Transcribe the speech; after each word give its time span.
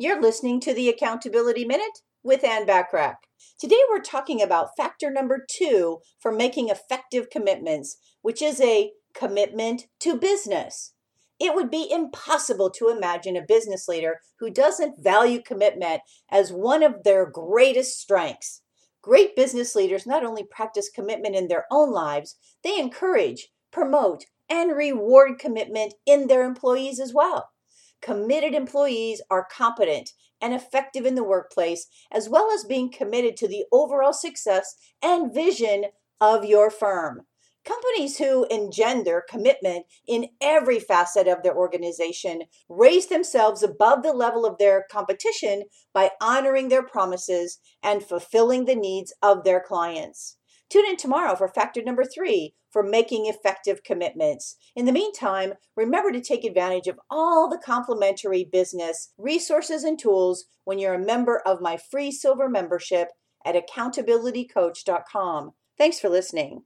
You're 0.00 0.22
listening 0.22 0.60
to 0.60 0.72
the 0.72 0.88
Accountability 0.88 1.64
Minute 1.64 2.02
with 2.22 2.44
Ann 2.44 2.68
Bachrach. 2.68 3.16
Today 3.58 3.80
we're 3.90 3.98
talking 3.98 4.40
about 4.40 4.76
factor 4.76 5.10
number 5.10 5.44
two 5.50 5.98
for 6.20 6.30
making 6.30 6.68
effective 6.68 7.30
commitments, 7.30 7.96
which 8.22 8.40
is 8.40 8.60
a 8.60 8.92
commitment 9.12 9.86
to 9.98 10.16
business. 10.16 10.92
It 11.40 11.52
would 11.52 11.68
be 11.68 11.90
impossible 11.90 12.70
to 12.76 12.90
imagine 12.90 13.34
a 13.36 13.42
business 13.42 13.88
leader 13.88 14.20
who 14.38 14.50
doesn't 14.50 15.02
value 15.02 15.42
commitment 15.42 16.02
as 16.30 16.52
one 16.52 16.84
of 16.84 17.02
their 17.02 17.28
greatest 17.28 17.98
strengths. 17.98 18.62
Great 19.02 19.34
business 19.34 19.74
leaders 19.74 20.06
not 20.06 20.24
only 20.24 20.44
practice 20.44 20.88
commitment 20.94 21.34
in 21.34 21.48
their 21.48 21.64
own 21.72 21.90
lives, 21.90 22.36
they 22.62 22.78
encourage, 22.78 23.48
promote, 23.72 24.26
and 24.48 24.76
reward 24.76 25.40
commitment 25.40 25.94
in 26.06 26.28
their 26.28 26.44
employees 26.44 27.00
as 27.00 27.12
well. 27.12 27.48
Committed 28.00 28.54
employees 28.54 29.20
are 29.30 29.46
competent 29.50 30.12
and 30.40 30.54
effective 30.54 31.04
in 31.04 31.14
the 31.14 31.24
workplace, 31.24 31.88
as 32.10 32.28
well 32.28 32.50
as 32.52 32.64
being 32.64 32.90
committed 32.90 33.36
to 33.36 33.48
the 33.48 33.64
overall 33.72 34.12
success 34.12 34.76
and 35.02 35.34
vision 35.34 35.86
of 36.20 36.44
your 36.44 36.70
firm. 36.70 37.26
Companies 37.64 38.16
who 38.16 38.46
engender 38.46 39.22
commitment 39.28 39.84
in 40.06 40.30
every 40.40 40.80
facet 40.80 41.28
of 41.28 41.42
their 41.42 41.54
organization 41.54 42.44
raise 42.68 43.08
themselves 43.08 43.62
above 43.62 44.02
the 44.02 44.14
level 44.14 44.46
of 44.46 44.56
their 44.56 44.86
competition 44.90 45.64
by 45.92 46.12
honoring 46.18 46.70
their 46.70 46.82
promises 46.82 47.58
and 47.82 48.02
fulfilling 48.02 48.64
the 48.64 48.74
needs 48.74 49.12
of 49.22 49.44
their 49.44 49.60
clients. 49.60 50.37
Tune 50.70 50.84
in 50.86 50.96
tomorrow 50.96 51.34
for 51.34 51.48
factor 51.48 51.82
number 51.82 52.04
three 52.04 52.54
for 52.70 52.82
making 52.82 53.26
effective 53.26 53.82
commitments. 53.84 54.56
In 54.76 54.84
the 54.84 54.92
meantime, 54.92 55.54
remember 55.76 56.12
to 56.12 56.20
take 56.20 56.44
advantage 56.44 56.86
of 56.86 57.00
all 57.10 57.48
the 57.48 57.58
complimentary 57.64 58.44
business 58.44 59.12
resources 59.16 59.82
and 59.84 59.98
tools 59.98 60.44
when 60.64 60.78
you're 60.78 60.94
a 60.94 60.98
member 60.98 61.40
of 61.46 61.62
my 61.62 61.78
free 61.90 62.10
silver 62.10 62.48
membership 62.48 63.08
at 63.46 63.54
accountabilitycoach.com. 63.54 65.52
Thanks 65.78 66.00
for 66.00 66.08
listening. 66.08 66.64